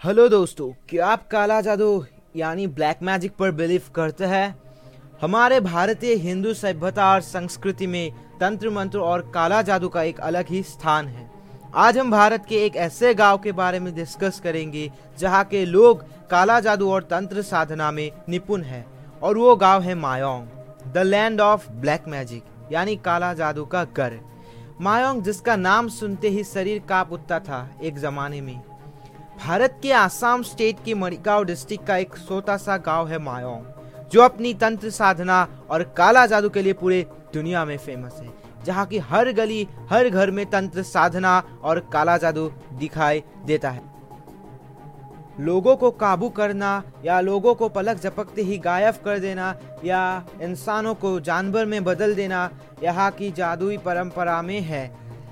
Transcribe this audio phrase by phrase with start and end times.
[0.00, 2.04] Hello दोस्तों, क्या आप काला जादू,
[2.36, 4.58] यानी ब्लैक मैजिक पर बिलीव करते हैं?
[5.22, 10.48] हमारे भारतीय हिंदू सभ्यता और संस्कृति में तंत्र मंत्र और काला जादू का एक अलग
[10.48, 11.28] ही स्थान है।
[11.76, 16.04] आज हम भारत के एक ऐसे गाँव के बारे में डिस्कस करेंगे, जहाँ के लोग
[16.30, 18.84] काला जादू और तंत्र साधना में निपुण हैं,
[19.22, 24.18] और वो गाँव है Mayong the land of black magic यानी काला जादू का घर।
[24.80, 28.60] मायोंग, जिसका नाम सुनते ही शरीर काँप उठता था एक जमाने में
[29.38, 33.64] भारत के आसाम स्टेट के मरिगांव डिस्ट्रिक्ट का एक छोटा सा गाँव है मायोंग,
[34.12, 38.32] जो अपनी तंत्र साधना और काला जादू के लिए पूरे दुनिया में फ़ेमस है,
[38.64, 43.82] जहाँ की हर गली, हर घर में तंत्र साधना और काला जादू दिखाई देता है।
[45.40, 50.94] लोगों को काबू करना या लोगों को पलक झपकते ही गायब कर देना या इंसानों
[50.94, 52.48] को जानवर में बदल देना
[52.82, 54.90] यहाँ की जादुई परंपरा में है,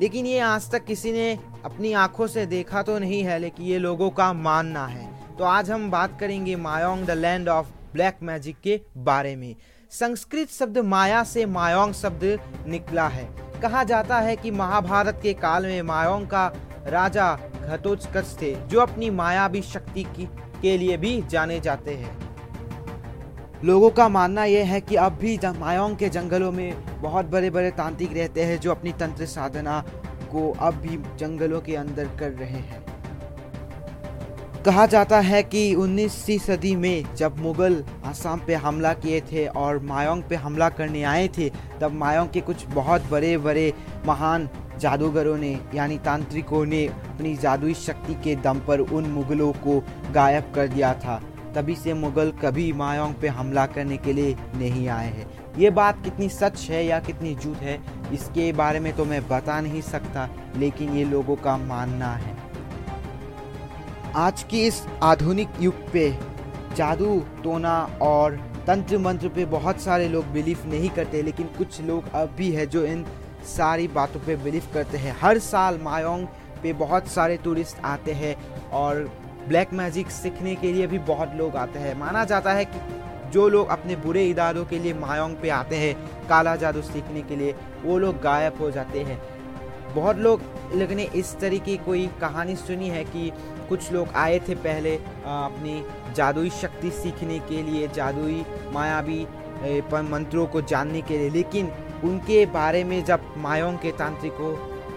[0.00, 1.38] लेकिन ये आज तक किसी ने
[1.68, 5.70] अपनी आँखों से देखा तो नहीं है, लेकिन ये लोगों का मानना है। तो आज
[5.70, 9.54] हम बात करेंगे Mayong, the land of black magic के बारे में।
[9.90, 13.28] संस्कृत शब्द माया से मायोंग शब्द निकला है।
[13.62, 16.46] कहा जाता है कि महाभारत के काल में मायोंग का
[16.86, 20.28] राजा घटोत्कच थे, जो अपनी मायावी शक्ति की,
[20.62, 22.16] के लिए भी जाने जाते हैं।
[23.64, 27.70] लोगों का मानना यह है कि अब भी मायोंग के जंगलों में बहुत बड़े बड़े
[27.70, 29.84] तांत्रिक रहते हैं, जो अपनी तंत्र साधना
[30.30, 32.86] को अब भी जंगलों के अंदर कर रहे हैं।
[34.64, 39.78] कहा जाता है कि 19वीं सदी में जब मुगल आसाम पे हमला किए थे और
[39.82, 43.72] मायोंग पे हमला करने आए थे, तब मायोंग के कुछ बहुत बड़े बड़े
[44.06, 44.48] महान
[44.78, 49.82] जादूगरों ने, यानी तांत्रिकों ने अपनी जादुई शक्ति के दम पर उन मुगलों को
[50.12, 51.20] गायब कर दिया था।
[51.54, 55.26] तभी से मुगल कभी मायोंग पे हमला करने के लिए नहीं आए हैं।
[55.58, 57.78] ये बात कितनी सच है या कितनी झूठ है,
[58.12, 62.36] इसके बारे में तो मैं बता नहीं सकता, लेकिन ये लोगों का मानना है।
[64.16, 66.10] आज की इस आधुनिक युग पे
[66.76, 72.12] जादू, टोना और तंत्र मंत्र पे बहुत सारे लोग बिलीव नहीं करते, लेकिन कुछ लोग
[72.14, 73.04] अब भी है जो इन
[73.48, 76.26] सारी बातों पे बिलीव करते हैं। हर साल मायोंग
[76.62, 78.34] पे बहुत सारे टूरिस्ट आते हैं
[78.72, 79.08] और
[79.46, 82.80] ब्लैक मैजिक सीखने के लिए भी बहुत लोग आते हैं। माना जाता है कि
[83.30, 85.94] जो लोग अपने बुरे इरादों के लिए मायोंग पे आते हैं,
[86.28, 89.20] काला जादू सीखने के लिए, वो लोग गायब हो जाते हैं।
[89.94, 90.40] बहुत लोग
[90.92, 93.30] ने इस तरीके कोई कहानी सुनी है कि
[93.68, 95.82] कुछ लोग आए थे पहले अपनी
[96.16, 99.26] जादुई शक्ति सीखने के लिए, जादुई मायावी
[100.04, 101.70] मंत्रों को जानने के लिए। लेकिन
[102.04, 104.52] उनके बारे में जब मायोंग के तांत्रिकों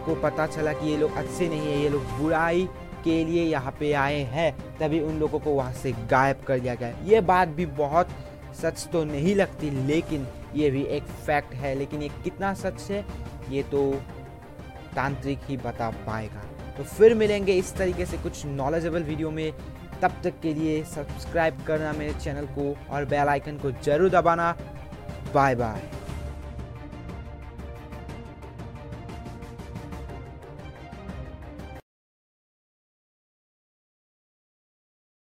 [0.06, 2.68] को पता चला कि ये लोग अच्छे नहीं है, ये लोग बुराई
[3.04, 6.76] के लिए यहाँ पे आए हैं, तभी उन लोगों को वहाँ से गायब कर दिया
[6.76, 8.10] गया। ये बात भी बहुत
[8.62, 13.06] सच तो नहीं लगती, लेकिन ये भी एक फैक्ट है। लेकिन ये कितना सच है,
[13.50, 13.92] ये तो
[14.96, 16.44] तांत्रिक ही बता पाएगा।
[16.78, 19.52] तो फिर मिलेंगे इस तरीके से कुछ नॉलेजेबल वीडियो में।
[20.02, 24.56] तब तक के लिए सब्सक्राइब करना मेरे चैनल को और बेल आइकन को ज़रूर दबाना।
[25.34, 25.82] Bye bye